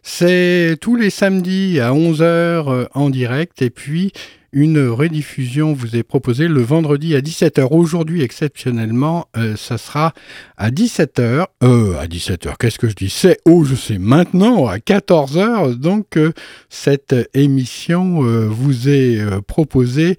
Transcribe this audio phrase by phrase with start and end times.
[0.03, 4.13] C'est tous les samedis à 11h euh, en direct et puis
[4.53, 7.69] une rediffusion vous est proposée le vendredi à 17h.
[7.73, 10.15] Aujourd'hui, exceptionnellement, euh, ça sera
[10.57, 11.45] à 17h.
[11.63, 13.11] Euh, à 17h, qu'est-ce que je dis?
[13.11, 15.75] C'est, oh, je sais, maintenant, à 14h.
[15.75, 16.19] Donc,
[16.71, 20.17] cette émission vous est proposée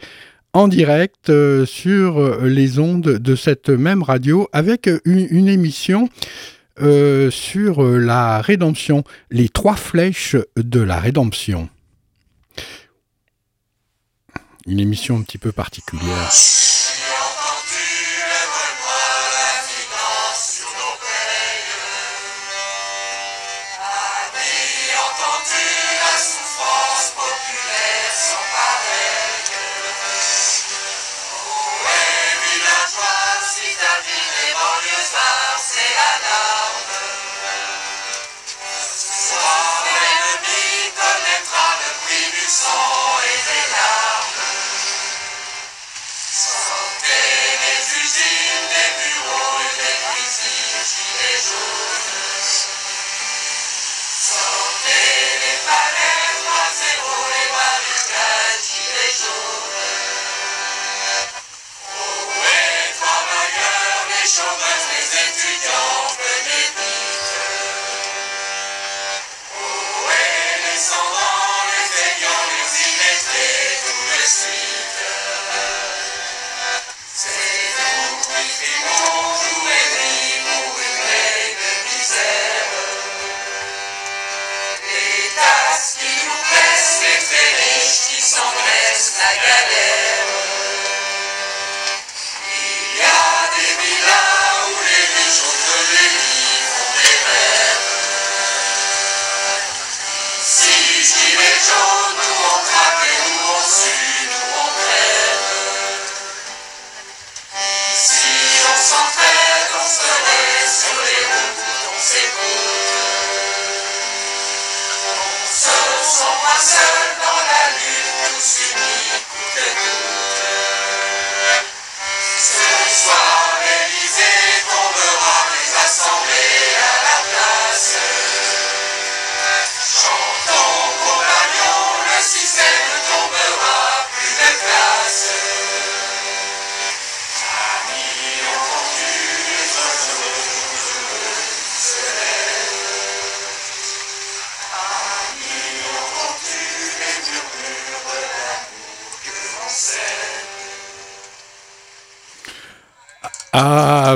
[0.56, 6.10] en direct euh, sur les ondes de cette même radio avec une, une émission
[6.82, 11.70] euh, sur euh, la rédemption, les trois flèches de la rédemption.
[14.66, 16.32] Une émission un petit peu particulière.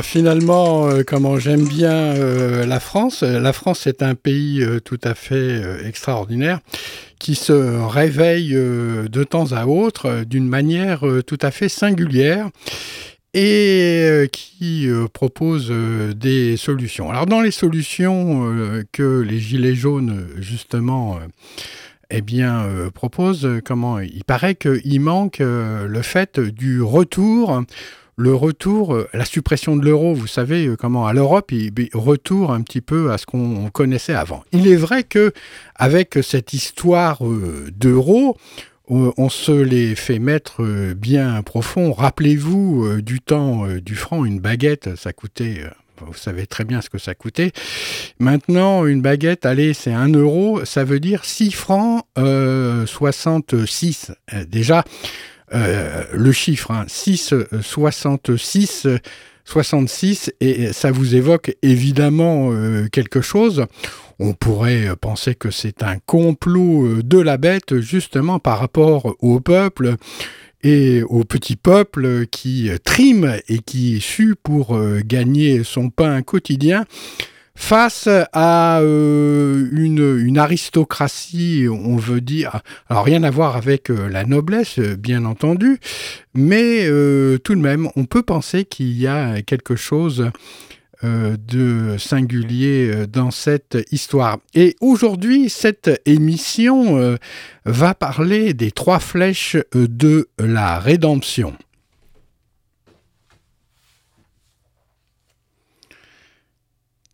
[0.09, 3.21] Finalement, euh, comment j'aime bien euh, la France.
[3.21, 6.61] La France est un pays euh, tout à fait euh, extraordinaire
[7.19, 11.69] qui se réveille euh, de temps à autre euh, d'une manière euh, tout à fait
[11.69, 12.49] singulière
[13.35, 17.11] et euh, qui euh, propose euh, des solutions.
[17.11, 21.27] Alors dans les solutions euh, que les Gilets jaunes, justement, euh,
[22.09, 27.61] eh bien, euh, proposent, euh, comment il paraît qu'il manque euh, le fait du retour
[28.19, 32.51] le retour, euh, la suppression de l'euro, vous savez euh, comment à l'Europe, il, retour
[32.51, 34.43] un petit peu à ce qu'on connaissait avant.
[34.51, 35.31] Il est vrai que
[35.75, 38.37] avec cette histoire euh, d'euro,
[38.91, 40.63] on se les fait mettre
[40.95, 41.93] bien profond.
[41.93, 45.63] Rappelez-vous du temps du franc, une baguette, ça coûtait
[46.07, 47.51] vous savez très bien ce que ça coûtait.
[48.19, 54.11] Maintenant, une baguette, allez, c'est 1 euro, ça veut dire 6 francs 66.
[54.47, 54.83] déjà,
[55.53, 58.87] euh, le chiffre, 6, 66,
[59.45, 63.65] 66, et ça vous évoque évidemment euh, quelque chose.
[64.19, 69.39] On pourrait penser que c'est un complot euh, de la bête, justement par rapport au
[69.39, 69.95] peuple
[70.61, 76.83] et au petit peuple qui trime et qui sue pour gagner son pain quotidien
[77.59, 84.79] face à euh, une, aristocratie, on veut dire, rien à voir avec euh, la noblesse,
[84.79, 85.77] bien entendu,
[86.33, 90.31] mais euh, tout de même, on peut penser qu'il y a quelque chose
[91.03, 94.39] de singulier dans cette histoire.
[94.53, 97.17] Et aujourd'hui, cette émission
[97.63, 101.53] va parler des trois flèches de la rédemption.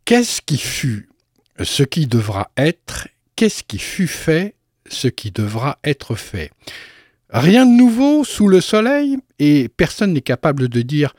[0.06, 1.10] Qu'est-ce qui fut
[1.64, 3.08] ce qui devra être?
[3.36, 4.54] Qu'est-ce qui fut fait
[4.88, 6.52] ce qui devra être fait?
[7.32, 9.18] Rien de nouveau sous le soleil?
[9.40, 11.16] Et personne n'est capable de dire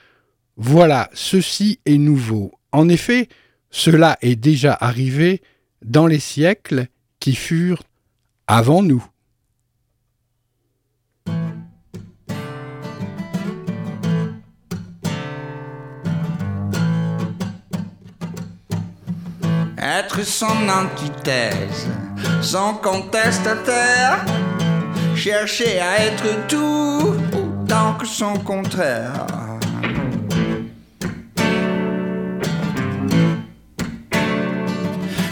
[0.56, 2.53] voilà, ceci est nouveau.
[2.71, 3.29] En effet,
[3.71, 5.43] cela est déjà arrivé
[5.85, 6.87] dans les siècles
[7.19, 7.82] qui furent
[8.47, 9.05] avant nous.
[19.87, 21.88] Être son antithèse,
[22.43, 24.25] son contestataire,
[25.15, 29.27] chercher à être tout autant que son contraire.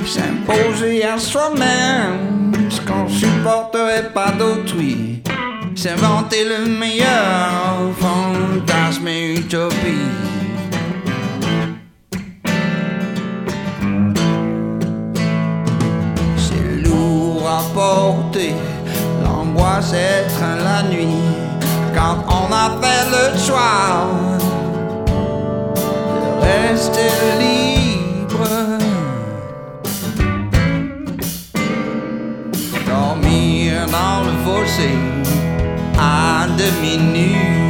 [0.06, 5.22] S'imposer à soi-même ce qu'on supporterait pas d'autrui,
[5.74, 10.33] s'inventer le meilleur fantasme et utopie.
[19.22, 21.22] L'angoisse étreint la nuit
[21.94, 24.08] quand on a fait le choix
[26.16, 28.48] de rester libre.
[32.86, 34.90] Dormir dans le fossé
[35.98, 37.63] à demi nu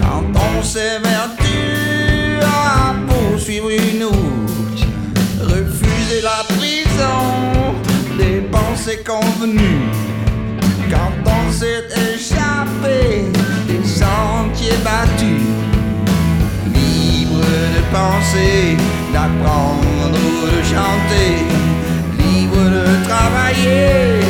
[0.00, 4.86] quand on s'évertue à poursuivre une route,
[5.40, 7.74] refuser la prison
[8.16, 9.90] des pensées convenues,
[10.90, 13.24] quand on s'est échappé
[13.66, 15.42] des sentiers battus,
[16.66, 18.76] libre de penser,
[19.12, 21.46] d'apprendre ou de chanter,
[22.18, 24.29] libre de travailler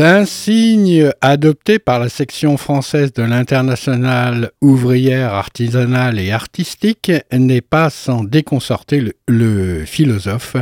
[0.00, 8.24] L'insigne adopté par la section française de l'internationale ouvrière, artisanale et artistique n'est pas sans
[8.24, 10.56] déconcerter le, le, philosophe,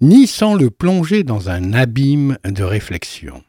[0.00, 3.44] ni sans le plonger dans un abîme de réflexion.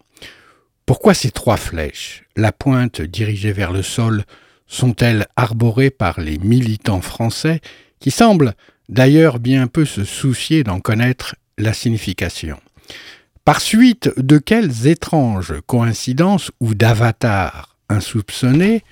[0.86, 4.25] Pourquoi ces trois flèches, la pointe dirigée vers le sol,
[4.68, 7.60] sont-elles arborées par les militants français
[8.00, 8.54] qui semblent
[8.88, 12.60] d'ailleurs bien peu se soucier d'en connaître la signification?
[13.45, 18.83] Par suite de quelles étranges coïncidences ou d'avatars insoupçonnés,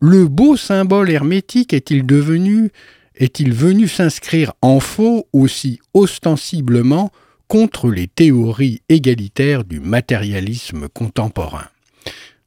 [0.00, 2.70] le beau symbole hermétique est-il devenu,
[3.14, 7.12] est-il venu s'inscrire en faux aussi ostensiblement
[7.48, 11.66] contre les théories égalitaires du matérialisme contemporain?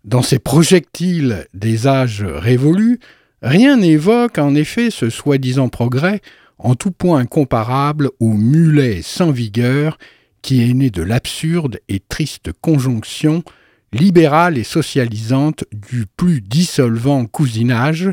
[0.03, 2.99] Dans ces projectiles des âges révolus,
[3.41, 6.21] rien n'évoque en effet ce soi-disant progrès
[6.57, 9.97] en tout point comparable au mulet sans vigueur
[10.45, 13.41] qui est né de l'absurde et triste conjonction
[13.91, 18.11] libérale et socialisante du plus dissolvant cousinage,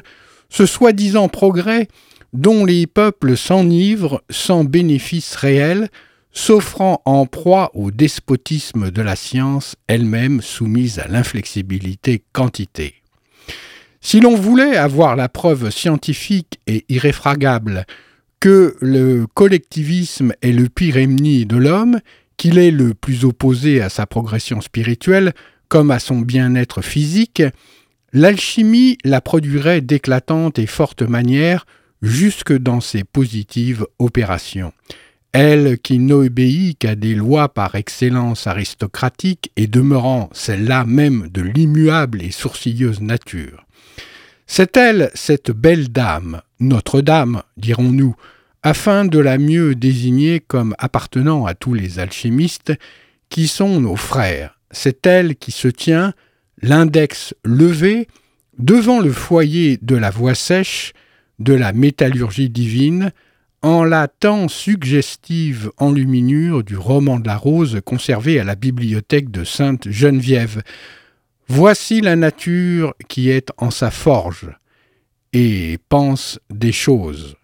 [0.48, 1.88] ce soi-disant progrès
[2.32, 5.90] dont les peuples s'enivrent sans bénéfice réel,
[6.32, 12.94] s'offrant en proie au despotisme de la science elle-même soumise à l'inflexibilité quantité.
[14.00, 17.84] Si l'on voulait avoir la preuve scientifique et irréfragable
[18.40, 22.00] que le collectivisme est le pire ennemi de l'homme,
[22.42, 25.32] qu'il est le plus opposé à sa progression spirituelle
[25.68, 27.40] comme à son bien-être physique,
[28.12, 31.66] l'alchimie la produirait d'éclatantes et fortes manières
[32.02, 34.72] jusque dans ses positives opérations.
[35.30, 42.25] Elle qui n'obéit qu'à des lois par excellence aristocratiques et demeurant celle-là même de l'immuable
[42.25, 43.64] et sourcilleuse nature.
[44.49, 48.16] C'est elle, cette belle dame, Notre-Dame, dirons-nous,
[48.62, 52.73] afin de la mieux désigner comme appartenant à tous les alchimistes
[53.28, 54.59] qui sont nos frères.
[54.71, 56.14] C'est elle qui se tient,
[56.61, 58.09] l'index levé,
[58.59, 60.92] devant le foyer de la voix sèche,
[61.38, 63.12] de la métallurgie divine,
[63.62, 69.45] en la tant suggestive enluminure du roman de la rose conservé à la bibliothèque de
[69.45, 70.62] Sainte Geneviève.
[71.49, 74.50] Voici la nature qui est en sa forge
[75.33, 77.37] et pense des choses.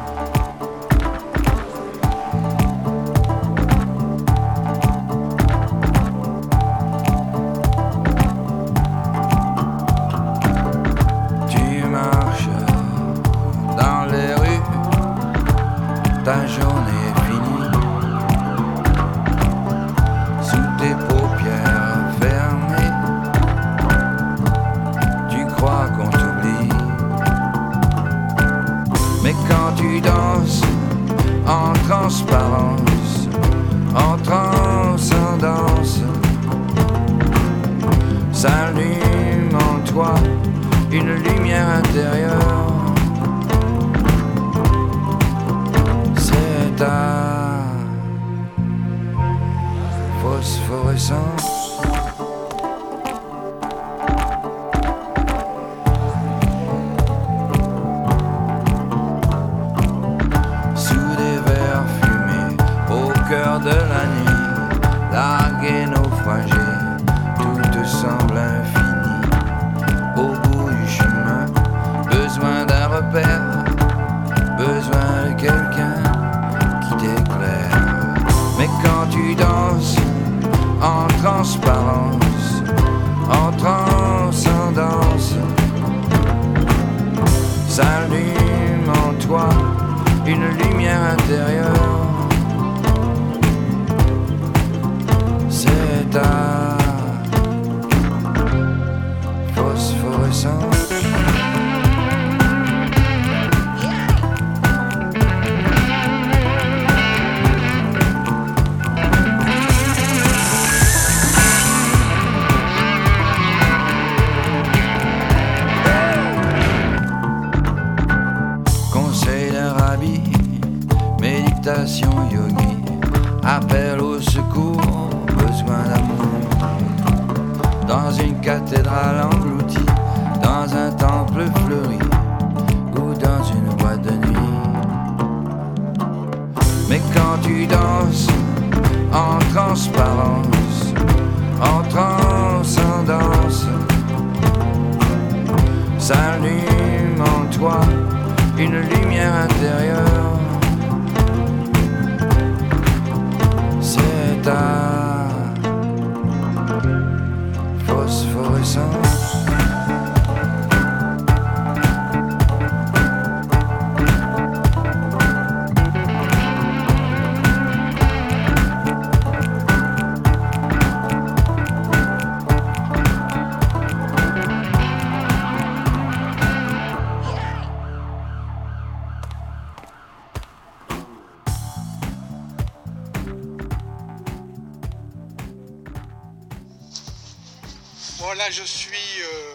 [188.50, 189.54] je suis euh,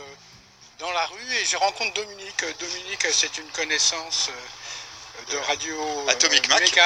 [0.79, 2.43] dans la rue et je rencontre Dominique.
[2.59, 6.79] Dominique, c'est une connaissance euh, de radio euh, Atomic Mac,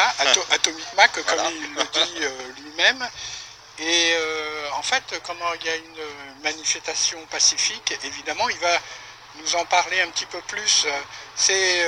[0.52, 3.08] Atomic Mac, comme il le dit lui-même.
[3.80, 4.14] Et
[4.74, 8.80] en fait, comment il y a une manifestation pacifique, évidemment, il va
[9.44, 10.88] nous en parler un petit peu plus.
[11.36, 11.86] C'est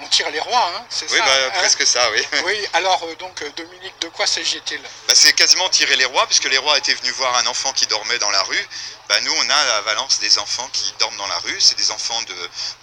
[0.00, 2.22] on tire les rois, hein, c'est oui, ça bah, hein presque ça, oui.
[2.44, 4.80] Oui, alors donc Dominique, de quoi s'agit-il?
[4.80, 7.86] Bah, C'est quasiment tirer les rois, puisque les rois étaient venus voir un enfant qui
[7.86, 8.68] dormait dans la rue.
[9.08, 11.60] Bah, nous, on a à Valence des enfants qui dorment dans la rue.
[11.60, 12.20] C'est des enfants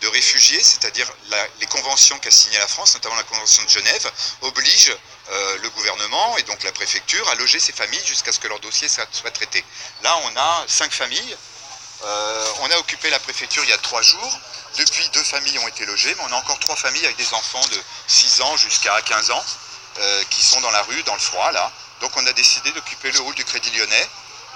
[0.01, 1.11] de, réfugiés, c'est-à-dire
[1.59, 4.11] les conventions qu'a signées la France, notamment la Convention de Genève,
[4.41, 4.95] obligent
[5.29, 8.59] euh, le gouvernement et donc la préfecture à loger ces familles jusqu'à ce que leur
[8.59, 9.63] dossier soit, traité.
[10.03, 11.37] Là, on a cinq familles.
[12.05, 14.39] Euh, on a occupé la préfecture il y a trois jours.
[14.77, 17.65] Depuis, deux familles ont été logées, mais on a encore trois familles avec des enfants
[17.71, 19.43] de 6 ans jusqu'à 15 ans
[19.97, 21.71] euh, qui sont dans la rue, dans le froid, là.
[22.01, 24.09] Donc on a décidé d'occuper le hall du Crédit Lyonnais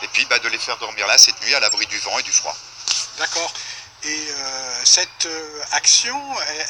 [0.03, 2.23] et puis bah, de les faire dormir là cette nuit à l'abri du vent et
[2.23, 2.55] du froid.
[3.17, 3.53] D'accord.
[4.03, 5.27] Et euh, cette
[5.71, 6.21] action,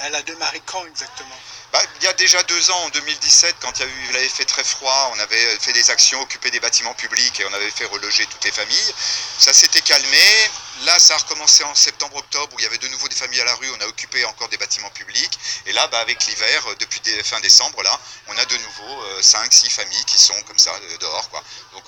[0.01, 1.35] elle, a démarré quand exactement?
[1.71, 4.15] Bah, il y a déjà deux ans, en 2017, quand il y a eu, il
[4.17, 7.53] avait fait très froid, on avait fait des actions, occupé des bâtiments publics et on
[7.53, 8.93] avait fait reloger toutes les familles.
[9.37, 10.49] Ça s'était calmé.
[10.85, 13.45] Là, ça a recommencé en septembre-octobre où il y avait de nouveau des familles à
[13.45, 13.69] la rue.
[13.69, 15.37] On a occupé encore des bâtiments publics.
[15.67, 19.67] Et là, bah, avec l'hiver, euh, depuis fin décembre, là, on a de nouveau 5-6
[19.67, 21.29] euh, familles qui sont comme ça euh, dehors.
[21.29, 21.43] Quoi.
[21.73, 21.83] Donc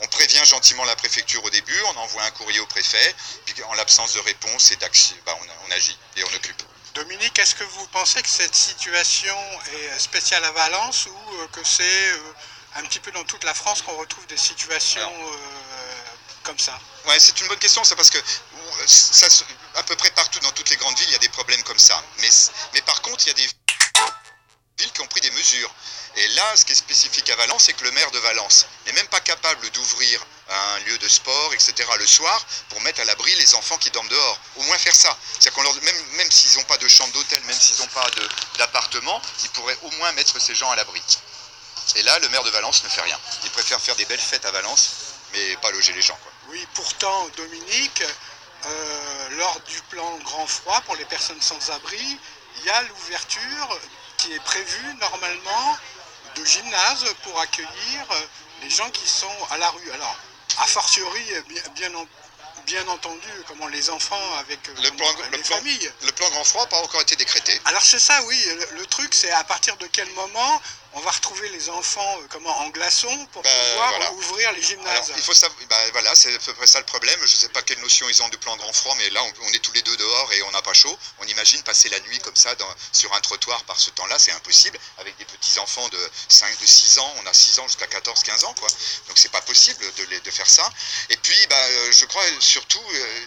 [0.00, 3.14] on, prévient gentiment la préfecture au début, on envoie un courrier au préfet.
[3.46, 6.62] Puis en l'absence de réponse et d'action, bah, on, on agit et on occupe.
[6.94, 9.36] Dominique, est-ce que vous pensez que cette situation
[9.72, 12.12] est spéciale à Valence ou que c'est
[12.76, 15.12] un petit peu dans toute la France qu'on retrouve des situations
[16.42, 16.78] comme ça?
[17.06, 18.18] Ouais, c'est une bonne question, ça parce que
[18.86, 19.26] ça,
[19.76, 21.78] à peu près partout dans toutes les grandes villes, il y a des problèmes comme
[21.78, 22.02] ça.
[22.18, 22.28] Mais,
[22.74, 23.48] mais par contre, il y a des
[24.78, 25.74] villes qui ont pris des mesures.
[26.16, 28.92] Et là, ce qui est spécifique à Valence, c'est que le maire de Valence n'est
[28.92, 30.20] même pas capable d'ouvrir
[30.50, 31.88] un lieu de sport, etc.
[31.98, 34.40] le soir pour mettre à l'abri les enfants qui dorment dehors.
[34.56, 35.16] Au moins faire ça.
[35.32, 38.06] C'est-à-dire qu'on leur, même, même s'ils n'ont pas de chambre d'hôtel, même s'ils n'ont pas
[38.58, 41.02] d'appartement, ils pourraient au moins mettre ces gens à l'abri.
[41.96, 43.18] Et là, le maire de Valence ne fait rien.
[43.44, 44.90] Il préfère faire des belles fêtes à Valence,
[45.32, 46.18] mais pas loger les gens.
[46.22, 46.32] Quoi.
[46.48, 48.02] Oui, pourtant, Dominique,
[48.66, 52.18] euh, lors du plan grand froid pour les personnes sans abri,
[52.58, 53.80] il y a l'ouverture
[54.18, 55.76] qui est prévue normalement
[56.36, 58.06] de gymnase pour accueillir
[58.62, 59.90] les gens qui sont à la rue.
[59.92, 60.16] Alors,
[60.58, 61.90] a fortiori, bien, bien,
[62.66, 65.92] bien entendu, comment les enfants avec euh, le plan, les le familles.
[66.02, 67.60] le plan grand froid n'a pas encore été décrété.
[67.64, 68.48] Alors c'est ça, oui.
[68.76, 70.62] Le, truc, c'est à partir de quel moment
[70.94, 75.12] on va retrouver les enfants euh, comment en glaçons pour ben, pouvoir ouvrir les gymnases.
[75.16, 77.18] il faut savoir, ben, voilà, c'est à peu près ça le problème.
[77.20, 79.52] Je ne sais pas quelle notion ils ont du plan grand froid, mais là, on,
[79.52, 80.96] est tous les deux dehors et on n'a pas chaud.
[81.20, 82.54] On imagine passer la nuit comme ça
[82.92, 84.78] sur un trottoir par ce temps-là, c'est impossible.
[84.98, 88.22] Avec des petits enfants de 5, de 6 ans, on a 6 ans jusqu'à 14,
[88.22, 88.68] 15 ans, quoi.
[89.08, 90.68] Donc c'est pas possible de, de, faire ça.
[91.10, 92.82] Et puis, ben, euh, je crois surtout.
[92.94, 93.26] Euh,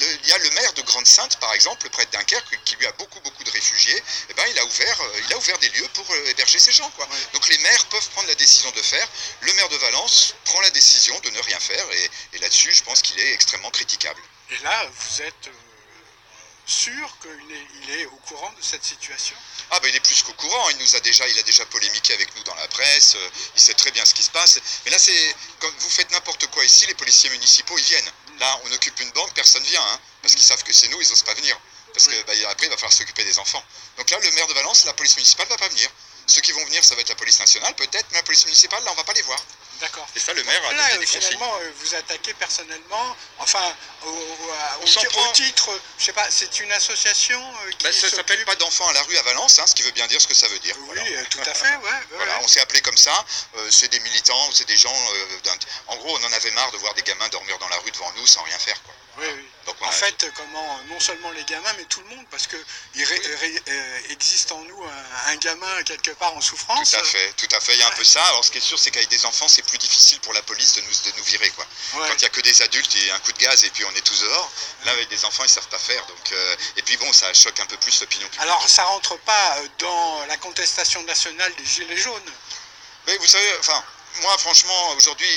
[0.00, 2.92] il y a le maire de Grande-Sainte, par exemple, le prêtre Dunkerque, qui lui a
[2.92, 5.68] beaucoup, beaucoup de réfugiés, et eh ben, il, a ouvert, euh, il a ouvert des
[5.70, 6.90] lieux pour euh, héberger ces gens.
[6.90, 7.08] Quoi.
[7.32, 9.08] Donc les maires peuvent prendre la décision de faire.
[9.40, 11.84] Le maire de Valence prend la décision de ne rien faire,
[12.32, 14.20] et, là-dessus, je pense qu'il est extrêmement critiquable.
[14.50, 15.50] Et là, vous êtes
[16.68, 19.36] sûr qu'il est, au courant de cette situation?
[19.70, 22.14] Ah ben il est plus qu'au courant, il nous a déjà, il a déjà polémiqué
[22.14, 23.16] avec nous dans la presse,
[23.54, 24.60] il sait très bien ce qui se passe.
[24.84, 28.12] Mais là c'est, quand vous faites n'importe quoi ici, les policiers municipaux ils viennent.
[28.38, 31.08] Là, on occupe une banque, personne vient, hein, parce qu'ils savent que c'est nous, ils
[31.08, 31.58] n'osent pas venir.
[31.92, 33.62] Parce que bah, après, il va falloir s'occuper des enfants.
[33.96, 35.90] Donc là, le maire de Valence, la police municipale ne va pas venir.
[36.26, 38.84] Ceux qui vont venir, ça va être la police nationale peut-être, mais la police municipale,
[38.84, 39.42] là, on va pas les voir.
[39.80, 40.06] D'accord.
[40.16, 43.62] Et ça, le maire a Là, donné des finalement, euh, vous attaquez personnellement, enfin,
[44.04, 48.88] au, titre, je sais pas, c'est une association euh, qui ça s'occupe- s'appelle pas d'enfants
[48.88, 50.58] à la rue à Valence, hein, ce qui veut bien dire ce que ça veut
[50.58, 50.74] dire.
[50.78, 51.02] Oui, Voilà.
[51.02, 51.82] euh, tout à fait, ouais.
[51.84, 52.44] ouais, Voilà, ouais.
[52.44, 53.24] on s'est appelé comme ça.
[53.56, 54.94] Euh, c'est des militants, c'est des gens.
[55.14, 55.38] euh,
[55.88, 58.12] en gros, on en avait marre de voir des gamins dormir dans la rue devant
[58.16, 58.82] nous sans rien faire.
[58.82, 58.94] Quoi.
[59.18, 59.47] Oui, oui.
[59.68, 62.56] Donc, En fait, euh, comment non seulement les gamins, mais tout le monde, parce que
[62.94, 66.92] il ré- ré- euh, existe en nous un, un gamin quelque part en souffrance.
[66.92, 67.74] Tout à fait, tout à fait.
[67.74, 68.24] Il y a un peu ça.
[68.28, 70.72] Alors, ce qui est sûr, c'est qu'avec des enfants, c'est plus difficile pour la police
[70.76, 71.50] de nous, de nous virer.
[71.50, 71.66] Quoi.
[71.94, 72.08] Ouais.
[72.08, 73.94] Quand il n'y a que des adultes et un coup de gaz et puis on
[73.94, 74.50] est tous dehors,
[74.86, 76.04] là, avec des enfants, ils savent pas faire.
[76.06, 78.40] Donc, euh, et puis bon, ça choque un peu plus l'opinion publique.
[78.40, 82.32] Alors, ça rentre pas euh, dans la contestation nationale des gilets jaunes?
[83.06, 83.84] Mais vous savez, enfin,
[84.22, 85.28] moi, franchement, aujourd'hui,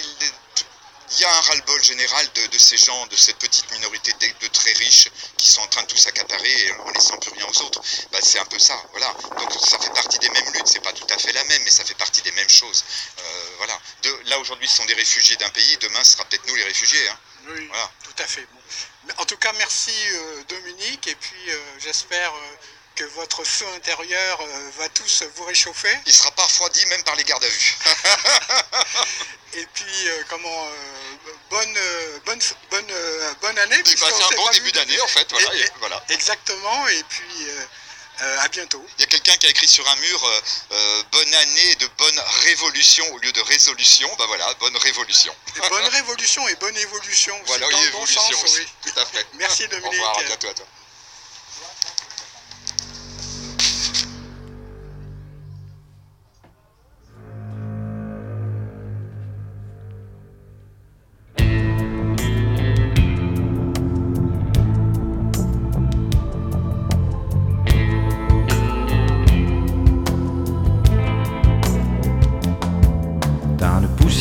[1.12, 4.46] il y a un ras-le-bol général de, de ces gens, de cette petite minorité de,
[4.46, 7.46] de très riches qui sont en train de tout s'accaparer et en laissant plus rien
[7.48, 7.82] aux autres.
[8.12, 9.14] Bah, c'est un peu ça, voilà.
[9.38, 11.70] Donc ça fait partie des mêmes luttes, c'est pas tout à fait la même, mais
[11.72, 12.84] ça fait partie des mêmes choses.
[13.20, 13.80] Euh, voilà.
[14.04, 16.64] De, là, aujourd'hui, ce sont des réfugiés d'un pays, demain, ce sera peut-être nous les
[16.64, 17.08] réfugiés.
[17.10, 17.20] hein.
[17.50, 17.92] Oui, Voilà.
[18.04, 18.46] tout à fait.
[18.52, 19.14] Bon.
[19.18, 22.56] En tout cas, merci euh, Dominique, et puis euh, j'espère euh,
[23.02, 25.96] que votre feu intérieur euh, va tous vous réchauffer.
[26.06, 27.76] Il sera pas refroidi même par les gardes à vue.
[29.54, 31.78] Et puis, euh, comment, euh, bonne,
[32.26, 32.94] bonne, bonne,
[33.42, 33.82] bonne année.
[33.84, 35.28] Bah, c'est un bon début d'année, en fait.
[35.32, 36.04] Voilà, Et- et et- voilà.
[36.10, 37.66] Exactement, et puis euh,
[38.22, 38.86] euh, à bientôt.
[38.98, 42.20] Il y a quelqu'un qui a écrit sur un mur euh, bonne année de bonne
[42.44, 44.10] révolution au lieu de résolution.
[44.20, 45.36] Bah voilà, bonne révolution.
[45.58, 47.36] Et bonne révolution et bonne évolution.
[47.48, 48.60] Voilà, dans le bon évolution sens, aussi.
[48.60, 48.68] oui.
[48.94, 49.26] Tout à fait.
[49.34, 49.92] Merci, Au Dominique.
[49.94, 50.66] revoir, à bientôt à toi.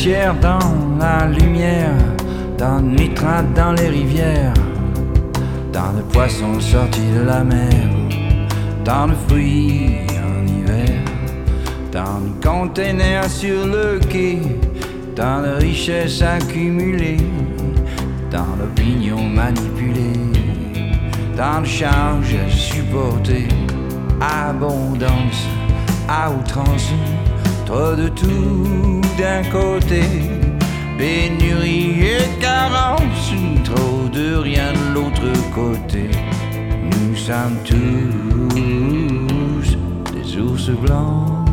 [0.03, 1.93] Dans la lumière,
[2.57, 4.53] tant de nitrates dans les rivières,
[5.71, 7.69] tant de poissons sortis de la mer,
[8.83, 11.03] tant de fruits en hiver,
[11.91, 14.39] tant de containers sur le quai,
[15.15, 17.17] tant de richesses accumulées,
[18.31, 20.31] tant d'opinions manipulées,
[21.37, 23.47] tant de charges à supporter,
[24.19, 25.45] abondance
[26.09, 26.91] à outrance,
[27.71, 30.03] trop de tout d'un côté,
[30.97, 33.31] pénurie et carence,
[33.63, 36.11] trop de rien de l'autre côté.
[36.91, 37.77] Nous sommes tous
[40.13, 41.47] des ours blancs,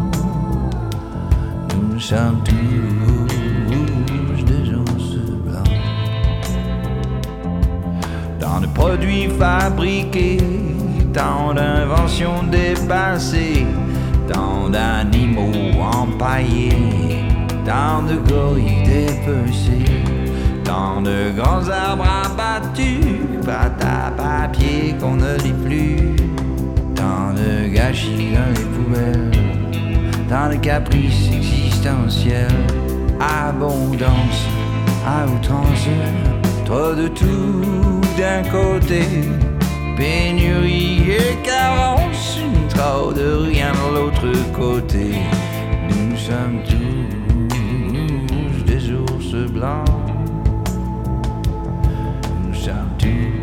[1.92, 5.70] nous sommes tous des ours blancs.
[8.40, 10.38] Tant de produits fabriqués,
[11.12, 13.64] tant d'inventions dépassées,
[14.32, 17.24] tant d'animaux empaillés,
[17.64, 20.02] tant de gorilles dépecés,
[20.64, 26.16] tant de grands arbres abattus, pâte à papier qu'on ne lit plus,
[26.94, 29.30] tant de gâchis dans les poubelles,
[30.28, 32.66] tant de caprices existentiels,
[33.20, 34.46] abondance
[35.06, 35.88] à outrance,
[36.64, 39.02] trop de tout d'un côté,
[39.96, 42.40] pénurie et carence,
[42.78, 45.06] de rien de l'autre côté.
[45.90, 49.84] Nous sommes tous des ours blancs.
[52.44, 53.37] Nous sommes tous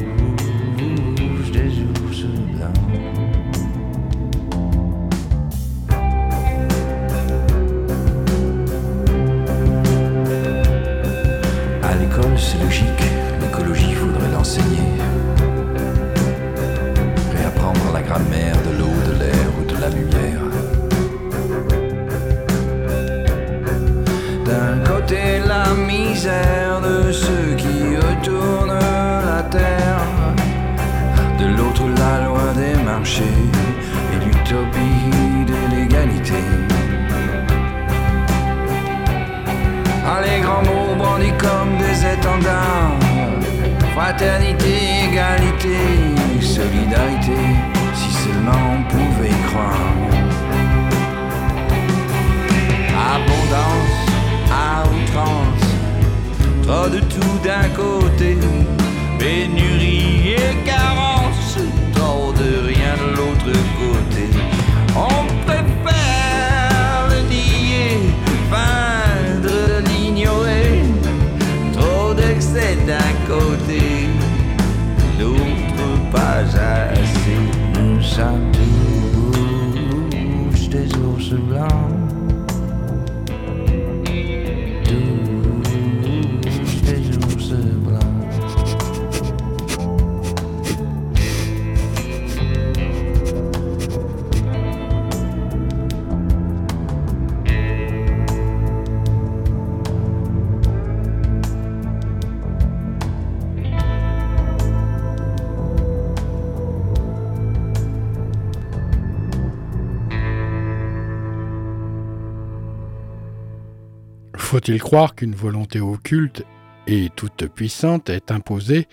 [114.56, 116.46] Faut-il croire qu'une volonté occulte
[116.88, 118.88] et toute puissante est imposée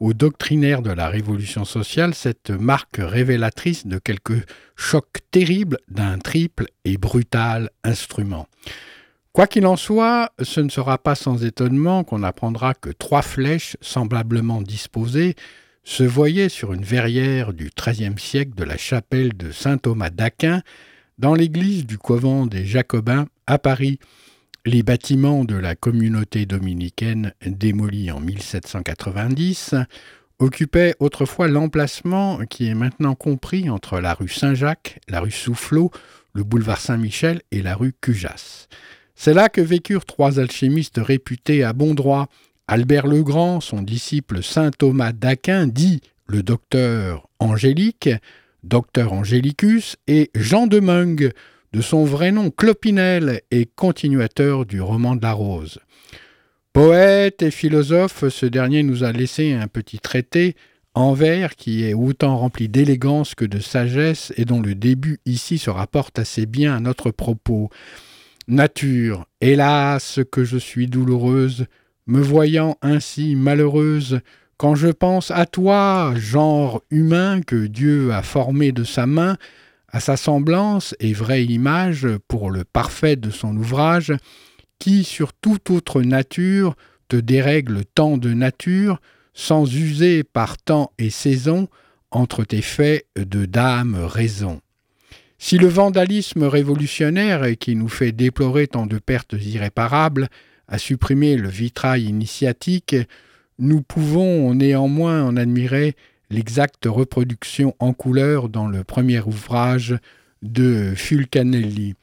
[0.00, 4.32] aux doctrinaires de la révolution sociale cette marque révélatrice de quelque
[4.74, 8.48] choc terrible d'un triple et brutal instrument?
[9.32, 13.76] Quoi qu'il en soit, ce ne sera pas sans étonnement qu'on apprendra que trois flèches
[13.80, 15.36] semblablement disposées
[15.84, 20.62] se voyaient sur une verrière du XIIIe siècle de la chapelle de saint Thomas d'Aquin
[21.18, 24.00] dans l'église du couvent des Jacobins à Paris.
[24.66, 29.74] Les bâtiments de la communauté dominicaine démolis en 1790
[30.38, 35.90] occupaient autrefois l'emplacement qui est maintenant compris entre la rue Saint-Jacques, la rue Soufflot,
[36.32, 38.66] le boulevard Saint-Michel et la rue Cujas.
[39.14, 42.28] C'est là que vécurent trois alchimistes réputés à bon droit.
[42.66, 48.08] Albert le Grand, son disciple saint Thomas d'Aquin, dit le docteur Angélique,
[48.62, 51.32] docteur Angélicus, et Jean de Meung,
[51.74, 55.80] de son vrai nom Clopinel et continuateur du roman de la rose.
[56.72, 60.54] Poète et philosophe, ce dernier nous a laissé un petit traité
[60.94, 65.58] en vers qui est autant rempli d'élégance que de sagesse et dont le début ici
[65.58, 67.70] se rapporte assez bien à notre propos.
[68.46, 71.66] Nature, hélas que je suis douloureuse,
[72.06, 74.20] me voyant ainsi malheureuse,
[74.58, 79.36] quand je pense à toi, genre humain que Dieu a formé de sa main,
[79.94, 84.12] à sa semblance et vraie image pour le parfait de son ouvrage,
[84.80, 86.74] qui sur toute autre nature
[87.06, 89.00] te dérègle tant de nature,
[89.34, 91.68] sans user par temps et saison,
[92.10, 94.60] entre tes faits de dame raison.
[95.38, 100.28] Si le vandalisme révolutionnaire qui nous fait déplorer tant de pertes irréparables
[100.66, 102.96] a supprimé le vitrail initiatique,
[103.60, 105.94] nous pouvons néanmoins en admirer
[106.34, 109.96] l'exacte reproduction en couleur dans le premier ouvrage
[110.42, 111.94] de Fulcanelli.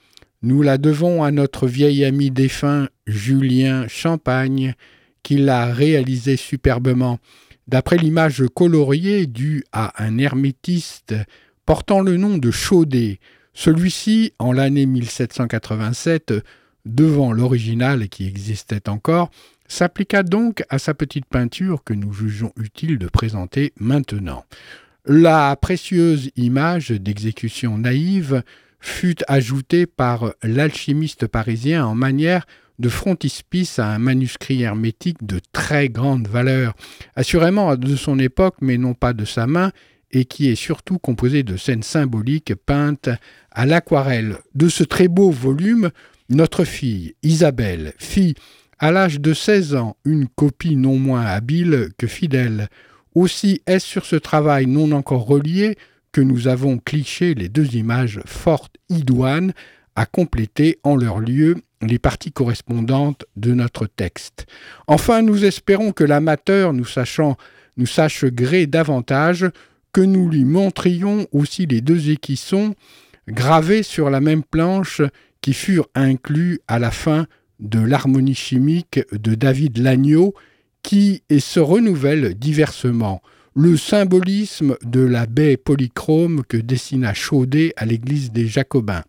[0.42, 4.74] Nous la devons à notre vieil ami défunt Julien Champagne,
[5.22, 7.20] qui l'a réalisé superbement,
[7.68, 11.14] d'après l'image coloriée due à un hermétiste
[11.66, 13.20] portant le nom de Chaudet.
[13.54, 16.34] Celui-ci, en l'année 1787,
[16.86, 19.30] devant l'original qui existait encore,
[19.72, 24.44] s'appliqua donc à sa petite peinture que nous jugeons utile de présenter maintenant.
[25.06, 28.44] La précieuse image d'exécution naïve
[28.82, 32.46] fut ajoutée par l'alchimiste parisien en manière
[32.80, 36.74] de frontispice à un manuscrit hermétique de très grande valeur,
[37.16, 39.72] assurément de son époque mais non pas de sa main,
[40.12, 43.10] et qui est surtout composé de scènes symboliques peintes
[43.52, 44.38] à l'aquarelle.
[44.54, 45.92] De ce très beau volume,
[46.28, 48.36] notre fille, Isabelle, fille
[48.82, 52.68] à l'âge de 16 ans, une copie non moins habile que fidèle.
[53.14, 55.78] Aussi est-ce sur ce travail non encore relié
[56.12, 59.54] que nous avons cliché les deux images fortes idoines
[59.96, 64.48] à compléter en leur lieu les parties correspondantes de notre texte.
[64.88, 67.38] Enfin, nous espérons que l'amateur nous sachant
[67.78, 69.48] nous sache gré davantage
[69.94, 72.74] que nous lui montrions aussi les deux équissons
[73.28, 75.04] gravés sur la même planche
[75.42, 77.28] qui furent inclus à la fin
[77.62, 80.34] de l'harmonie chimique de David Lagneau
[80.84, 83.22] qui se renouvelle diversement.
[83.56, 89.04] Le symbolisme de la baie polychrome que dessina Chaudet à l'église des Jacobins.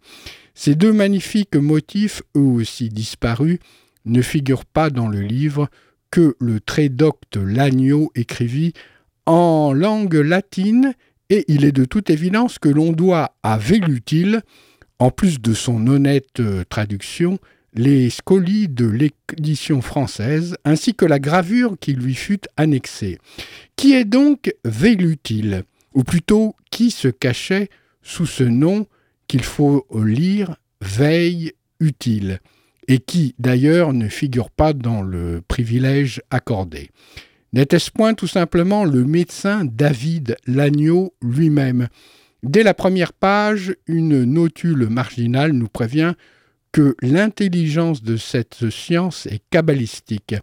[0.55, 3.59] Ces deux magnifiques motifs, eux aussi disparus,
[4.05, 5.69] ne figurent pas dans le livre
[6.11, 8.73] que le très docte Lagneau écrivit
[9.27, 10.95] en langue latine
[11.31, 14.43] et il est de toute évidence que l'on doit à Vélutil,
[14.99, 17.39] en plus de son honnête euh, traduction,
[17.75, 23.19] les scolies de l'édition française, ainsi que la gravure qui lui fut annexée.
[23.77, 25.63] Qui est donc Vélutil
[25.95, 27.69] Ou plutôt, qui se cachait
[28.03, 28.87] sous ce nom
[29.27, 32.41] qu'il faut lire Veille utile,
[32.89, 36.91] et qui d'ailleurs ne figure pas dans le privilège accordé?
[37.53, 41.89] N'était-ce point tout simplement le médecin David Lagneau lui-même?
[42.43, 46.15] Dès la première page, une notule marginale nous prévient
[46.73, 50.35] que l'intelligence de cette science est kabbalistique,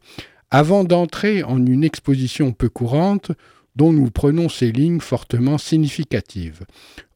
[0.51, 3.31] avant d'entrer en une exposition peu courante
[3.75, 6.65] dont nous prenons ces lignes fortement significatives.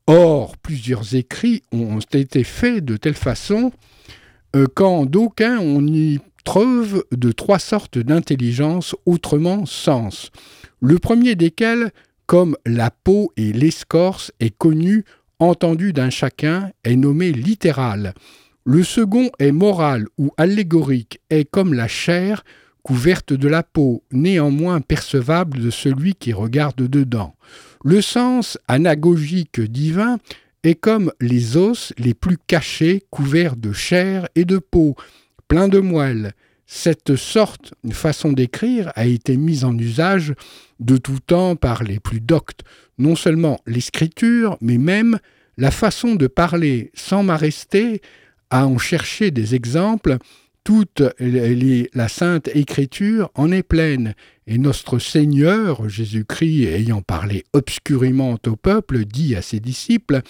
[0.08, 3.72] Or, plusieurs écrits ont été faits de telle façon
[4.56, 10.30] euh, qu'en d'aucuns on y trouve de trois sortes d'intelligence autrement sens.
[10.82, 11.92] Le premier desquels,
[12.26, 15.06] comme la peau et l'escorce, est connu,
[15.40, 18.14] entendu d'un chacun, est nommé littéral.
[18.66, 22.44] Le second est moral ou allégorique, est comme la chair
[22.82, 27.36] couverte de la peau, néanmoins percevable de celui qui regarde dedans.
[27.84, 30.18] Le sens anagogique divin
[30.64, 34.96] est comme les os les plus cachés couverts de chair et de peau,
[35.50, 36.34] plein de moelle.
[36.66, 40.34] Cette sorte, une façon d'écrire, a été mise en usage
[40.80, 42.62] de tout temps par les plus doctes,
[42.98, 45.20] non seulement l'écriture, mais même
[45.58, 48.02] la façon de parler, sans m'arrêter
[48.54, 50.18] à en chercher des exemples,
[50.64, 54.14] toute la sainte écriture en est pleine,
[54.46, 60.22] et notre Seigneur Jésus-Christ, ayant parlé obscurément au peuple, dit à ses disciples,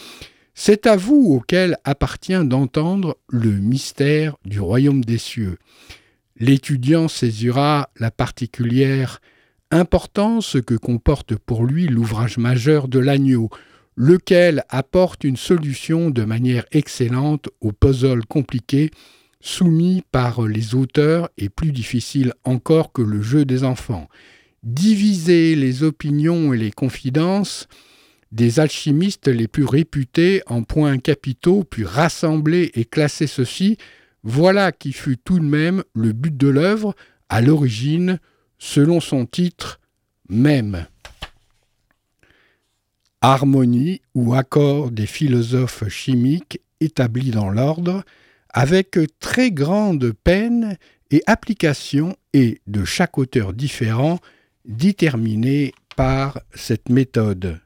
[0.53, 5.57] C'est à vous auquel appartient d'entendre le mystère du royaume des cieux.
[6.37, 9.19] L'étudiant saisira la particulière
[9.69, 13.49] importance que comporte pour lui l'ouvrage majeur de l'agneau,
[13.95, 18.91] lequel apporte une solution de manière excellente au puzzle compliqué
[19.39, 24.07] soumis par les auteurs et plus difficile encore que le jeu des enfants.
[24.63, 27.67] Diviser les opinions et les confidences
[28.31, 33.77] des alchimistes les plus réputés en points capitaux, puis rassembler et classer ceci,
[34.23, 36.95] voilà qui fut tout de même le but de l'œuvre,
[37.29, 38.19] à l'origine,
[38.57, 39.79] selon son titre
[40.29, 40.87] même.
[43.25, 48.03] Harmonie ou accord des philosophes chimiques établis dans l'ordre,
[48.49, 50.77] avec très grande peine
[51.09, 54.19] et application et de chaque auteur différent
[54.65, 57.61] déterminé par cette méthode.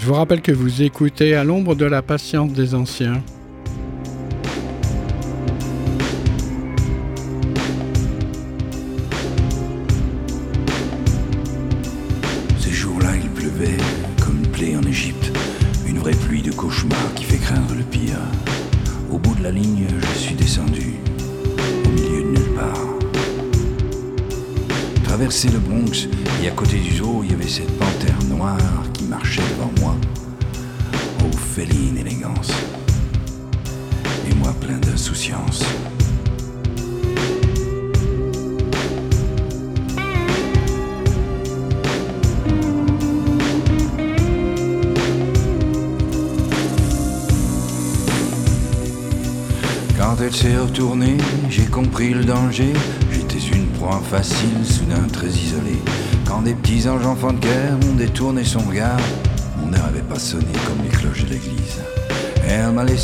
[0.00, 3.22] Je vous rappelle que vous écoutez à l'ombre de la patience des anciens.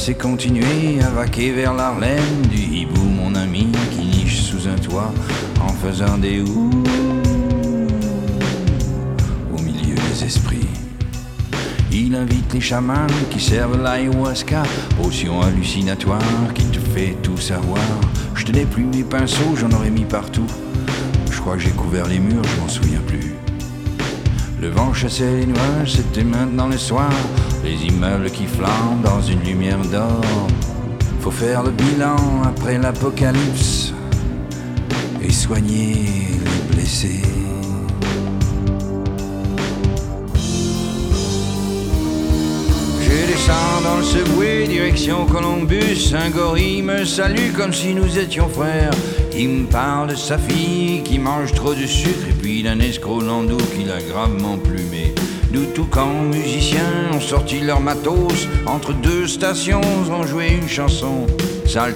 [0.07, 5.13] Laissé continuer à vaquer vers l'Arlem du hibou, mon ami, qui niche sous un toit
[5.61, 6.71] en faisant des ouh
[9.53, 10.69] au milieu des esprits.
[11.91, 14.63] Il invite les chamans qui servent l'ayahuasca,
[15.03, 17.83] potion hallucinatoire qui te fait tout savoir.
[18.37, 20.47] Je tenais plus mes pinceaux, j'en aurais mis partout
[21.47, 23.37] crois que j'ai couvert les murs, je m'en souviens plus.
[24.59, 27.11] Le vent chassait les nuages, c'était maintenant le soir.
[27.63, 30.23] Les immeubles qui flambent dans une lumière d'or.
[31.21, 33.93] Faut faire le bilan après l'apocalypse
[35.23, 35.95] et soigner
[36.43, 37.23] les blessés.
[43.03, 46.15] Je descends dans le subway, direction Columbus.
[46.15, 48.95] Un gorille me salue comme si nous étions frères.
[49.37, 53.85] Il me parle de sa fille qui mange trop de sucre d'un escroc landau qui
[53.85, 55.15] l'a gravement plumé.
[55.53, 59.81] Nous tout quand musiciens ont sorti leur matos entre deux stations
[60.11, 61.27] ont joué une chanson.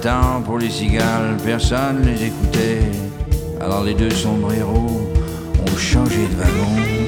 [0.02, 2.82] Temps pour les cigales, personne les écoutait.
[3.60, 5.10] Alors les deux sombreros
[5.66, 7.00] ont changé de wagon.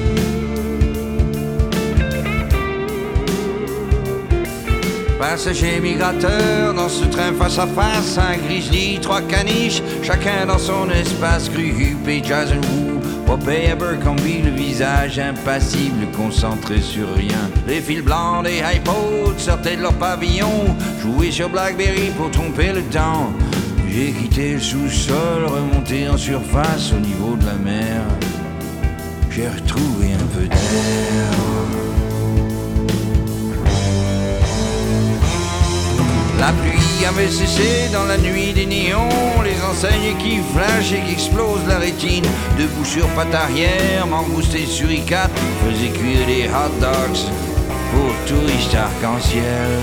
[5.19, 10.89] Passagers migrateurs dans ce train face à face, un grizzly, trois caniches, chacun dans son
[10.89, 12.92] espace, cru, et Jason Woo,
[13.25, 17.49] Popeye Abercrombie, le visage impassible, concentré sur rien.
[17.67, 22.81] Les fils blancs des iPods sortaient de leur pavillon, jouaient sur Blackberry pour tromper le
[22.83, 23.31] temps.
[23.89, 28.01] J'ai quitté le sous-sol, remonté en surface au niveau de la mer.
[29.29, 32.12] J'ai retrouvé un peu d'air.
[36.45, 39.07] La pluie avait cessé dans la nuit des néons,
[39.45, 39.55] les
[40.09, 42.25] et qui flash et qui explose la rétine.
[42.59, 44.05] Debout sur patte arrière,
[44.41, 45.31] sur suricates,
[45.63, 47.23] faisait cuire des hot dogs
[47.91, 49.79] pour touristes arc-en-ciel.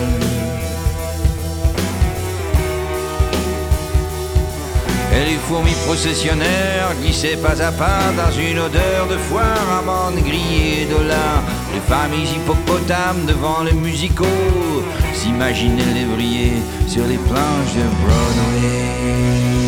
[5.15, 10.85] Et les fourmis processionnaires glissaient pas à pas dans une odeur de foire, amandes grillées
[10.85, 11.43] de là.
[11.81, 14.27] Les familles hippopotames devant les musicaux
[15.15, 16.53] s'imaginaient les briller
[16.87, 19.60] sur les planches de Broadway.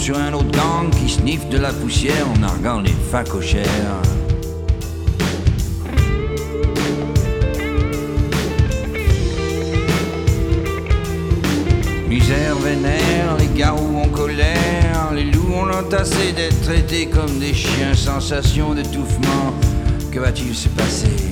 [0.00, 3.64] Sur un autre gang qui sniffe de la poussière en arguant les facochères.
[12.08, 17.94] Misère vénère, les garous en colère, les loups ont entassé d'être traités comme des chiens,
[17.94, 19.54] sensation d'étouffement.
[20.10, 21.30] Que va-t-il se passer?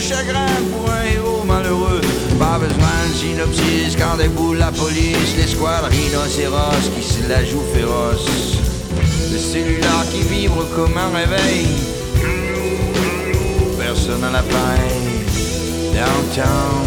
[0.00, 2.00] Chagrin pour un héros malheureux.
[2.38, 8.58] Pas besoin de synopsis quand déboule la police, l'escouade rhinocéros qui se la joue féroce.
[9.32, 11.66] Le cellulaire qui vibre comme un réveil.
[13.78, 15.02] Personne à la paille.
[15.92, 16.86] Downtown,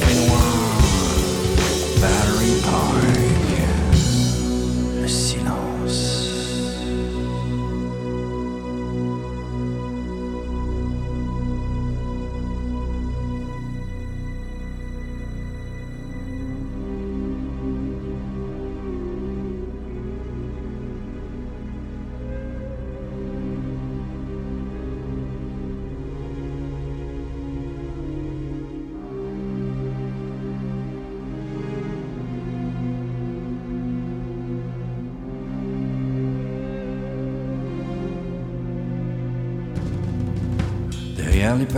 [0.00, 0.42] fait noir.
[2.00, 3.35] Battery Park.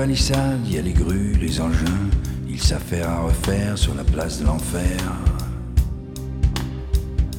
[0.04, 2.08] Il y a les grues, les engins,
[2.48, 4.96] ils s'affairent à refaire sur la place de l'enfer.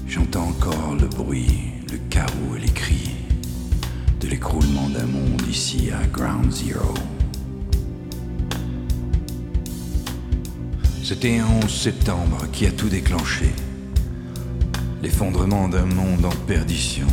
[0.06, 3.12] J'entends encore le bruit, le chaos et les cris
[4.20, 6.94] de l'écroulement d'un monde ici à Ground Zero.
[11.02, 13.54] C'était un 11 septembre qui a tout déclenché.
[15.02, 17.08] L'effondrement d'un monde en perdition.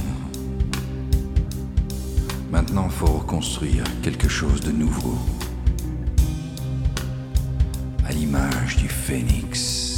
[2.51, 5.17] Maintenant, faut reconstruire quelque chose de nouveau.
[8.17, 9.96] L'image du phénix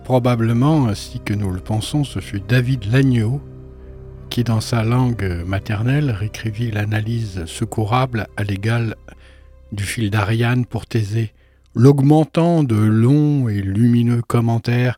[0.00, 3.40] Probablement, ainsi que nous le pensons, ce fut David Lagneau
[4.30, 8.96] qui, dans sa langue maternelle, réécrivit l'analyse secourable à l'égal
[9.72, 11.32] du fil d'Ariane pour Thésée,
[11.74, 14.96] l'augmentant de longs et lumineux commentaires,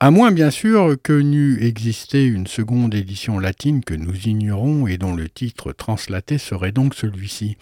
[0.00, 4.98] à moins bien sûr que n'eût existé une seconde édition latine que nous ignorons et
[4.98, 7.56] dont le titre translaté serait donc celui-ci.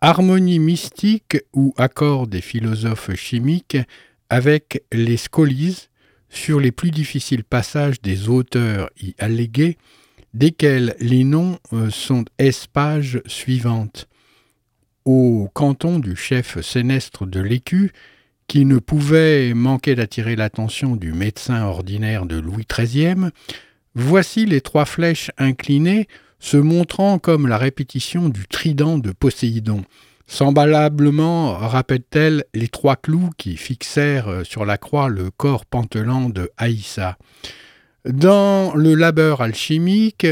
[0.00, 3.78] Harmonie mystique ou accord des philosophes chimiques
[4.30, 5.88] avec les scolies
[6.28, 9.78] sur les plus difficiles passages des auteurs y allégués,
[10.34, 14.08] desquels les noms euh, sont espages suivantes.
[15.04, 17.92] Au canton du chef sénestre de l'Écu,
[18.48, 23.30] qui ne pouvait manquer d'attirer l'attention du médecin ordinaire de Louis XIII,
[23.94, 26.06] voici les trois flèches inclinées
[26.38, 29.82] se montrant comme la répétition du trident de Poséidon.
[30.26, 36.50] Semblablement rappelle-t-elle les trois clous qui fixèrent euh, sur la croix le corps pantelant de
[36.56, 37.16] Haïssa.
[38.04, 40.26] Dans le labeur alchimique,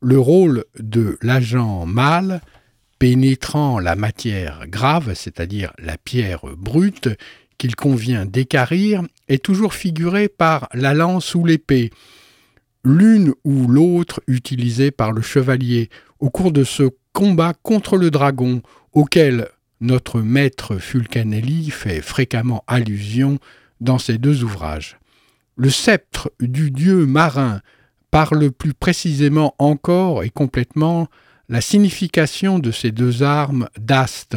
[0.00, 2.40] le rôle de l'agent mâle,
[2.98, 7.08] pénétrant la matière grave, c'est-à-dire la pierre brute,
[7.58, 11.90] qu'il convient d'écarrir, est toujours figuré par la lance ou l'épée,
[12.84, 15.90] l'une ou l'autre utilisée par le chevalier
[16.20, 19.48] au cours de ce combat contre le dragon auquel
[19.80, 23.38] notre maître Fulcanelli fait fréquemment allusion
[23.80, 24.98] dans ses deux ouvrages.
[25.56, 27.60] Le sceptre du dieu marin
[28.10, 31.08] parle plus précisément encore et complètement
[31.48, 34.36] la signification de ces deux armes d'astes,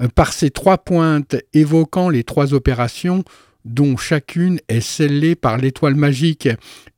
[0.00, 3.24] euh, par ces trois pointes évoquant les trois opérations
[3.64, 6.48] dont chacune est scellée par l'étoile magique,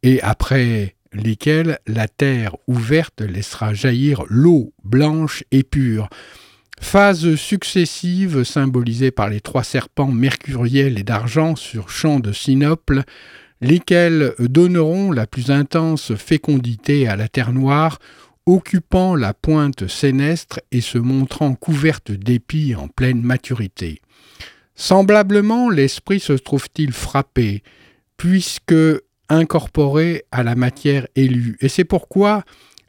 [0.02, 6.08] et après lesquelles la terre ouverte laissera jaillir l'eau blanche et pure.
[6.80, 13.04] Phases successives symbolisées par les trois serpents mercuriels et d'argent sur champ de sinople,
[13.60, 17.98] lesquels donneront la plus intense fécondité à la terre noire,
[18.46, 24.00] occupant la pointe sénestre et se montrant couverte d'épis en pleine maturité.
[24.74, 27.62] Semblablement, l'esprit se trouve-t-il frappé,
[28.16, 28.74] puisque
[29.28, 31.56] incorporé à la matière élue.
[31.60, 32.42] Et c'est pourquoi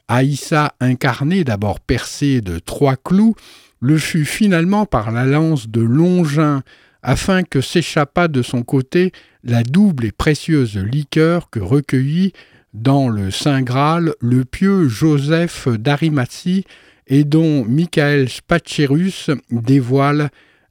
[0.08, 3.34] Aïssa incarné, d'abord percé de trois clous,
[3.82, 6.62] le fut finalement par la lance de Longin,
[7.02, 9.10] afin que s'échappât de son côté
[9.42, 12.32] la double et précieuse liqueur que recueillit
[12.74, 16.64] dans le Saint Graal le pieux Joseph d'Arimathie
[17.08, 20.30] et dont Michael Spacherus dévoile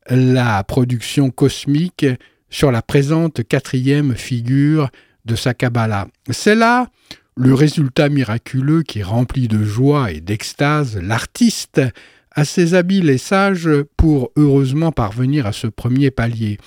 [0.10, 2.06] la production cosmique
[2.50, 4.90] sur la présente quatrième figure
[5.26, 6.08] de sa Kabbalah.
[6.30, 6.88] C'est là
[7.36, 11.82] le résultat miraculeux qui remplit de joie et d'extase l'artiste
[12.32, 16.58] assez habile et sage pour heureusement parvenir à ce premier palier.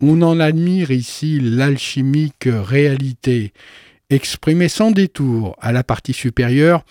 [0.00, 3.52] On en admire ici l'alchimique réalité,
[4.10, 6.84] exprimée sans détour à la partie supérieure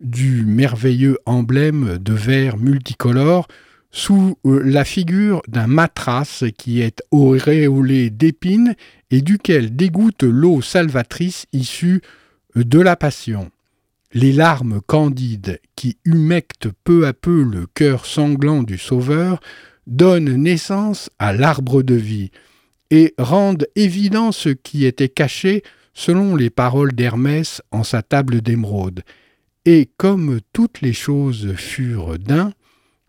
[0.00, 3.48] du merveilleux emblème de verre multicolore
[3.90, 8.74] sous euh, la figure d'un matras qui est auréolé d'épines
[9.10, 12.00] et duquel dégoutte l'eau salvatrice issue
[12.54, 13.50] de la passion
[14.12, 19.40] les larmes candides qui humectent peu à peu le cœur sanglant du Sauveur
[19.86, 22.30] donnent naissance à l'arbre de vie
[22.90, 25.62] et rendent évident ce qui était caché
[25.94, 29.02] selon les paroles d'Hermès en sa table d'émeraude.
[29.64, 32.52] Et comme toutes les choses furent d'un,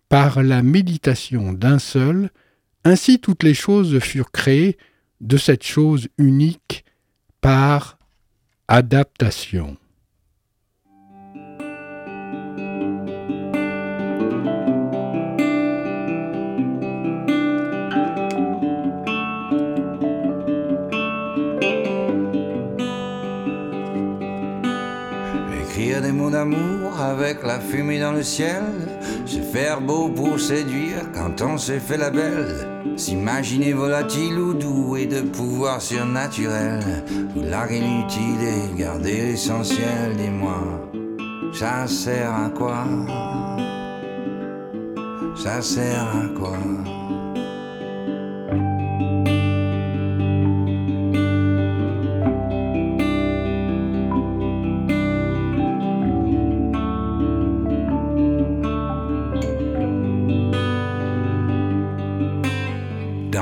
[0.10, 2.30] par la méditation d'un seul,
[2.84, 4.78] ainsi toutes les choses furent créées
[5.22, 6.84] de cette chose unique
[7.40, 7.98] par
[8.68, 9.78] adaptation.
[26.30, 28.64] D'amour avec la fumée dans le ciel,
[29.26, 34.98] se faire beau pour séduire quand on se fait la belle, s'imaginer volatile ou doux
[34.98, 36.80] et de pouvoir surnaturel,
[37.36, 40.90] larguer l'inutile et garder l'essentiel, dis-moi,
[41.54, 42.86] ça sert à quoi?
[45.36, 46.58] Ça sert à quoi?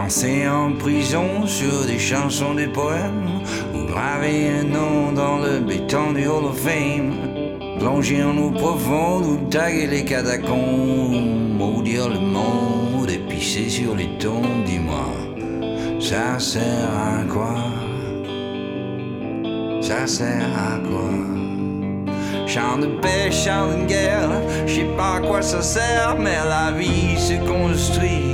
[0.10, 3.44] Danser en prison sur des chansons, des poèmes,
[3.76, 7.14] ou graver un nom dans le béton du Hall of Fame.
[7.78, 14.10] Plonger en eau profonde ou taguer les catacombes, maudire le monde et pisser sur les
[14.18, 15.06] tombes, dis-moi,
[16.00, 17.56] ça sert à quoi?
[19.80, 22.48] ça sert à quoi?
[22.48, 24.32] Chant de paix, chant de guerre,
[24.66, 28.29] je sais pas à quoi ça sert, mais la vie se construit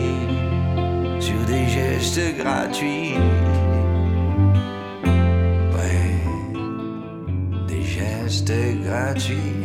[1.56, 3.16] des gestes gratuits.
[5.74, 6.16] Ouais,
[7.68, 8.54] des gestes
[8.84, 9.65] gratuits.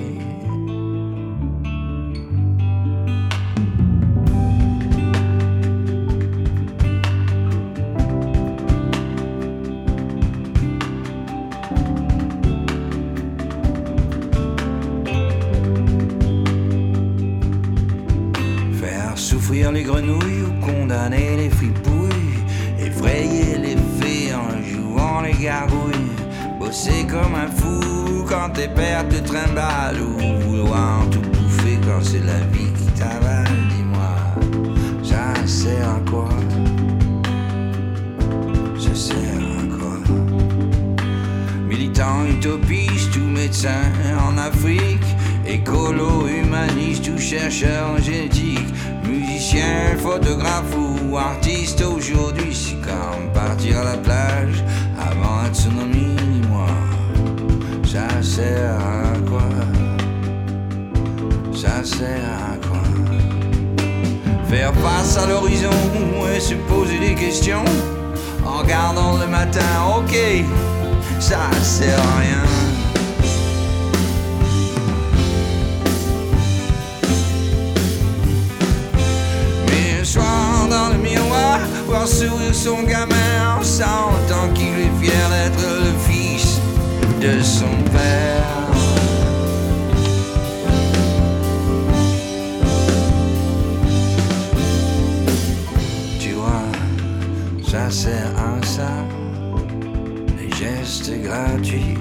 [100.38, 101.98] Les gestes gratuits,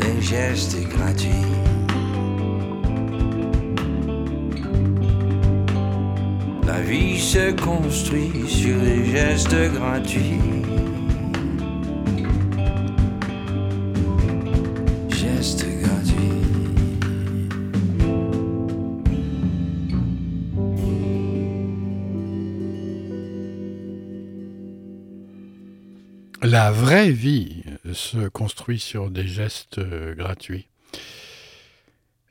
[0.00, 1.56] les gestes gratuits.
[6.86, 10.55] vie se construit sur des gestes gratuits.
[26.66, 27.62] La vraie vie
[27.92, 29.78] se construit sur des gestes
[30.16, 30.66] gratuits.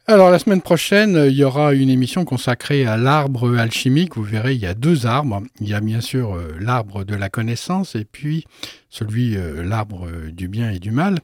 [0.07, 4.17] Alors la semaine prochaine, il y aura une émission consacrée à l'arbre alchimique.
[4.17, 5.41] Vous verrez, il y a deux arbres.
[5.61, 8.43] Il y a bien sûr euh, l'arbre de la connaissance et puis
[8.89, 11.19] celui, euh, l'arbre du bien et du mal.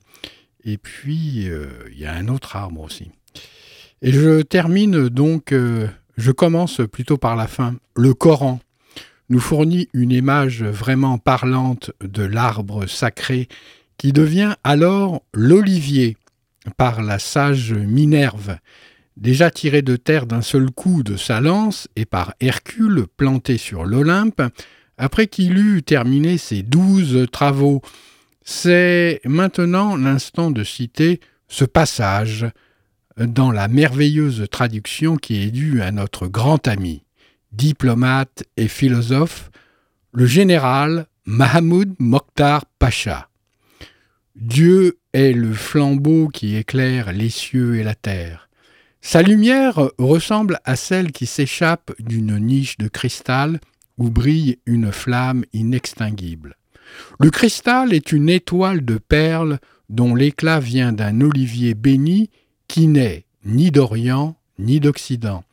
[0.64, 3.12] Et puis, euh, il y a un autre arbre aussi.
[4.01, 7.76] Et je termine donc, je commence plutôt par la fin.
[7.97, 8.62] Le Coran
[9.32, 13.47] nous fournit une image vraiment parlante de l'arbre sacré
[13.97, 16.17] qui devient alors l'olivier
[16.75, 18.57] par la sage Minerve,
[19.15, 23.86] déjà tirée de terre d'un seul coup de sa lance, et par Hercule planté sur
[23.86, 24.41] l'Olympe,
[24.97, 27.82] après qu'il eut terminé ses douze travaux.
[28.43, 32.47] C'est maintenant l'instant de citer ce passage
[33.17, 37.03] dans la merveilleuse traduction qui est due à notre grand ami,
[37.52, 39.52] diplomate et philosophe,
[40.14, 43.30] le général Mahmoud Mokhtar Pacha.
[44.36, 48.49] Dieu est le flambeau qui éclaire les cieux et la terre.
[49.02, 53.60] Sa lumière ressemble à celle qui s'échappe d'une niche de cristal
[53.97, 56.56] où brille une flamme inextinguible.
[57.20, 62.30] Le cristal est une étoile de perles dont l'éclat vient d'un olivier béni
[62.68, 65.43] qui n'est ni d'Orient ni d'Occident.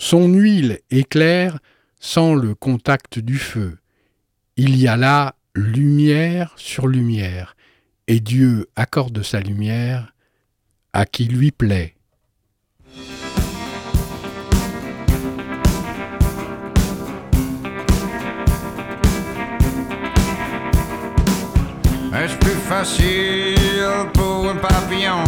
[0.00, 1.58] Son huile éclaire
[1.98, 3.78] sans le contact du feu.
[4.56, 7.56] Il y a là lumière sur lumière,
[8.06, 10.14] et Dieu accorde sa lumière
[10.92, 11.96] à qui lui plaît.
[22.14, 23.56] Est-ce plus facile
[24.14, 25.24] pour un papillon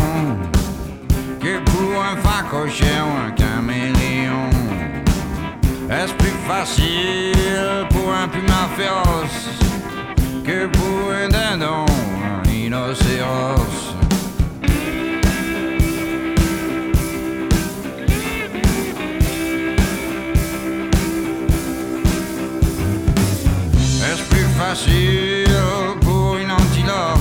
[1.41, 4.00] que pour un facochère ou un caméléon?
[5.91, 7.35] Est-ce plus facile
[7.91, 9.49] pour un puma féroce
[10.45, 11.85] que pour un dindon?
[12.45, 13.97] rhinocéros?
[24.05, 25.49] Est-ce plus facile
[26.03, 27.19] pour une antilope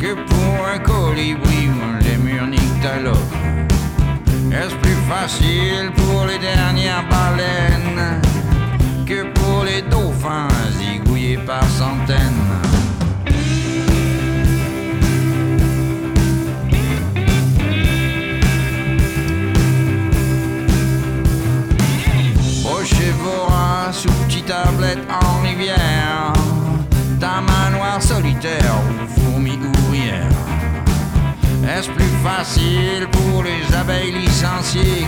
[0.00, 3.35] que pour un colibri un lémur nyctalope?
[4.58, 8.22] Est-ce plus facile pour les dernières baleines
[9.04, 10.48] que pour les dauphins
[10.78, 12.16] zigouillés par centaines?
[22.62, 26.32] Brochez vos reins sous petite tablette en rivière,
[27.20, 28.80] ta manoir solitaire
[31.76, 35.06] est-ce plus facile pour les abeilles licenciées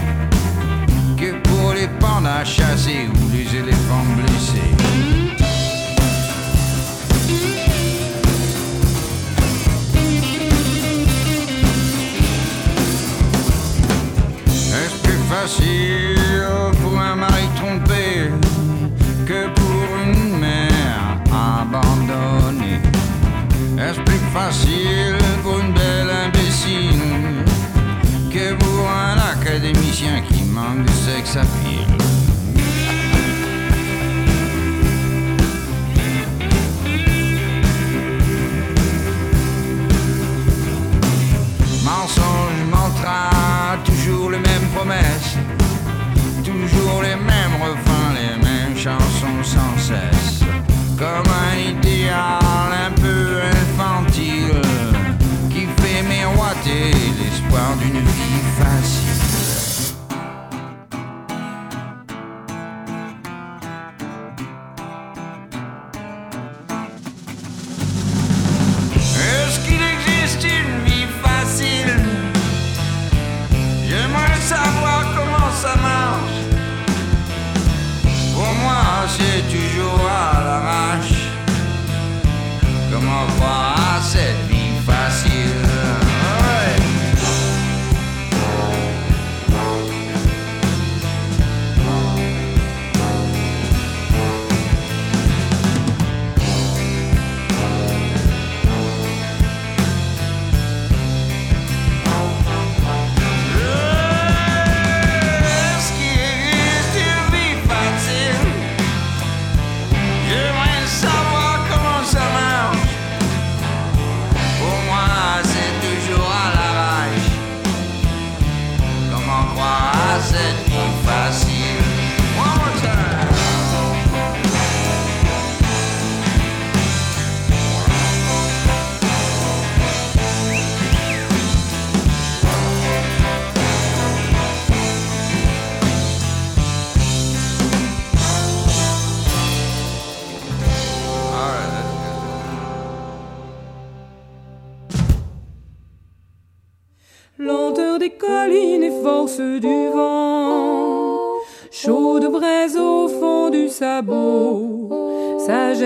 [1.17, 4.68] que pour les pandas chassés ou les éléphants blessés?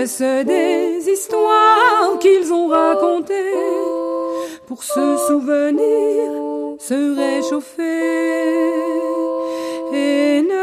[0.05, 3.33] des histoires qu'ils ont racontées
[4.67, 6.29] pour se souvenir,
[6.77, 7.83] se réchauffer
[9.93, 10.62] et ne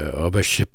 [0.35, 0.69] a ship